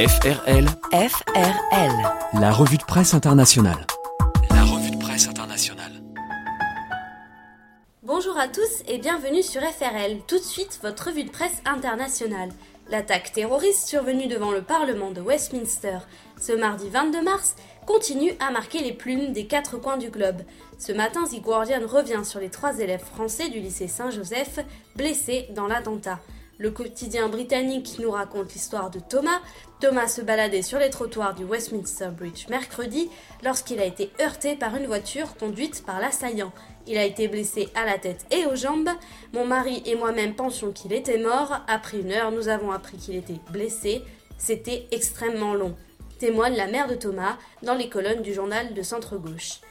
[0.00, 2.40] FRL, FRL.
[2.40, 3.86] la revue de presse internationale.
[4.48, 5.92] La revue de presse internationale.
[8.02, 10.20] Bonjour à tous et bienvenue sur FRL.
[10.26, 12.48] Tout de suite, votre revue de presse internationale.
[12.88, 15.98] L'attaque terroriste survenue devant le Parlement de Westminster
[16.40, 17.54] ce mardi 22 mars
[17.86, 20.40] continue à marquer les plumes des quatre coins du globe.
[20.78, 24.60] Ce matin, The Guardian revient sur les trois élèves français du lycée Saint-Joseph
[24.96, 26.20] blessés dans l'attentat.
[26.60, 29.40] Le quotidien britannique nous raconte l'histoire de Thomas.
[29.80, 33.08] Thomas se baladait sur les trottoirs du Westminster Bridge mercredi
[33.42, 36.52] lorsqu'il a été heurté par une voiture conduite par l'assaillant.
[36.86, 38.90] Il a été blessé à la tête et aux jambes.
[39.32, 41.62] Mon mari et moi-même pensions qu'il était mort.
[41.66, 44.02] Après une heure, nous avons appris qu'il était blessé.
[44.36, 45.74] C'était extrêmement long.
[46.18, 49.62] Témoigne la mère de Thomas dans les colonnes du journal de centre-gauche.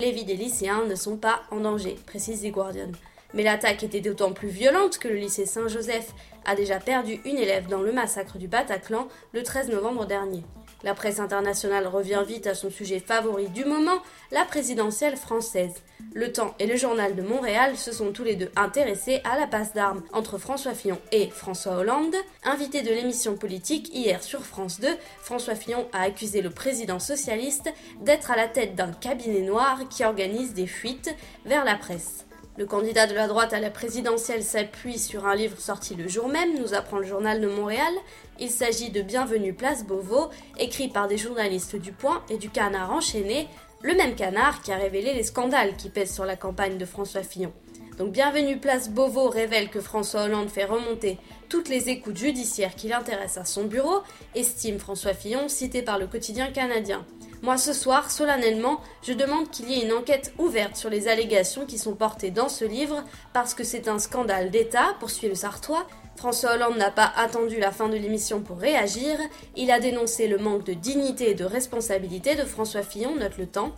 [0.00, 2.92] Les vies des lycéens ne sont pas en danger, précise The Guardian.
[3.34, 6.12] Mais l'attaque était d'autant plus violente que le lycée Saint-Joseph
[6.44, 10.42] a déjà perdu une élève dans le massacre du Bataclan le 13 novembre dernier.
[10.82, 13.98] La presse internationale revient vite à son sujet favori du moment,
[14.32, 15.74] la présidentielle française.
[16.14, 19.46] Le Temps et le Journal de Montréal se sont tous les deux intéressés à la
[19.46, 22.16] passe d'armes entre François Fillon et François Hollande.
[22.44, 24.88] Invité de l'émission politique hier sur France 2,
[25.20, 27.70] François Fillon a accusé le président socialiste
[28.00, 31.14] d'être à la tête d'un cabinet noir qui organise des fuites
[31.44, 32.24] vers la presse.
[32.60, 36.28] Le candidat de la droite à la présidentielle s'appuie sur un livre sorti le jour
[36.28, 37.94] même, nous apprend le journal de Montréal.
[38.38, 42.92] Il s'agit de Bienvenue Place Beauvau, écrit par des journalistes du Point et du Canard
[42.92, 43.48] enchaîné,
[43.80, 47.22] le même canard qui a révélé les scandales qui pèsent sur la campagne de François
[47.22, 47.50] Fillon.
[47.96, 51.16] Donc Bienvenue Place Beauvau révèle que François Hollande fait remonter
[51.48, 54.02] toutes les écoutes judiciaires qui l'intéressent à son bureau,
[54.34, 57.06] estime François Fillon, cité par le quotidien canadien.
[57.42, 61.64] Moi, ce soir, solennellement, je demande qu'il y ait une enquête ouverte sur les allégations
[61.64, 63.02] qui sont portées dans ce livre,
[63.32, 65.86] parce que c'est un scandale d'État, poursuit le Sartois.
[66.16, 69.18] François Hollande n'a pas attendu la fin de l'émission pour réagir.
[69.56, 73.46] Il a dénoncé le manque de dignité et de responsabilité de François Fillon, note le
[73.46, 73.72] temps.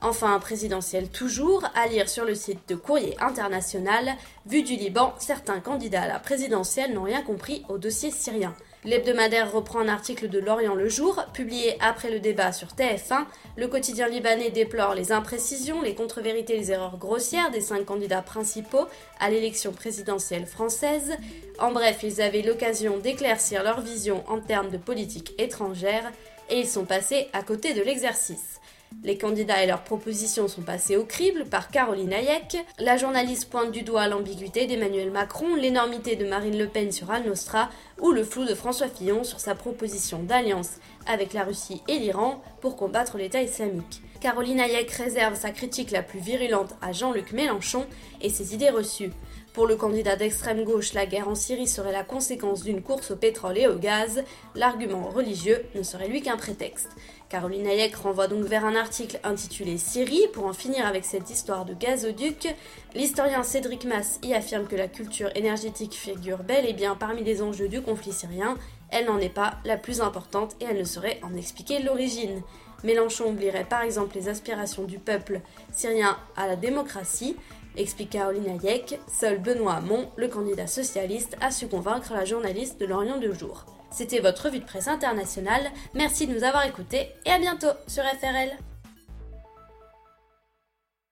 [0.00, 4.14] Enfin, présidentiel toujours, à lire sur le site de Courrier International.
[4.46, 8.54] Vu du Liban, certains candidats à la présidentielle n'ont rien compris au dossier syrien.
[8.84, 13.24] L'hebdomadaire reprend un article de Lorient Le Jour, publié après le débat sur TF1.
[13.56, 18.20] Le quotidien libanais déplore les imprécisions, les contre-vérités et les erreurs grossières des cinq candidats
[18.20, 18.86] principaux
[19.20, 21.16] à l'élection présidentielle française.
[21.58, 26.12] En bref, ils avaient l'occasion d'éclaircir leur vision en termes de politique étrangère
[26.50, 28.60] et ils sont passés à côté de l'exercice.
[29.02, 32.56] Les candidats et leurs propositions sont passés au crible par Caroline Hayek.
[32.78, 37.68] La journaliste pointe du doigt l'ambiguïté d'Emmanuel Macron, l'énormité de Marine Le Pen sur Al-Nostra
[38.00, 42.42] ou le flou de François Fillon sur sa proposition d'alliance avec la Russie et l'Iran
[42.60, 44.02] pour combattre l'État islamique.
[44.20, 47.84] Caroline Hayek réserve sa critique la plus virulente à Jean-Luc Mélenchon
[48.22, 49.12] et ses idées reçues.
[49.54, 53.16] Pour le candidat d'extrême gauche, la guerre en Syrie serait la conséquence d'une course au
[53.16, 54.24] pétrole et au gaz.
[54.56, 56.88] L'argument religieux ne serait lui qu'un prétexte.
[57.28, 61.64] Caroline Hayek renvoie donc vers un article intitulé Syrie pour en finir avec cette histoire
[61.66, 62.52] de gazoduc.
[62.96, 67.40] L'historien Cédric Mass y affirme que la culture énergétique figure bel et bien parmi les
[67.40, 68.56] enjeux du conflit syrien.
[68.90, 72.42] Elle n'en est pas la plus importante et elle ne saurait en expliquer l'origine.
[72.82, 75.40] Mélenchon oublierait par exemple les aspirations du peuple
[75.72, 77.36] syrien à la démocratie.
[77.76, 82.86] Explique Caroline Hayek, seul Benoît Hamon, le candidat socialiste, a su convaincre la journaliste de
[82.86, 83.66] l'Orient de jour.
[83.90, 88.04] C'était votre revue de presse internationale, merci de nous avoir écoutés et à bientôt sur
[88.04, 88.56] FRL.